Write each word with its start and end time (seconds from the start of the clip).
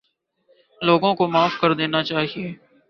لوگوں 0.81 1.13
کو 1.15 1.27
معاف 1.27 1.59
کر 1.61 1.73
دینا 1.73 2.03
چاہیے 2.03 2.51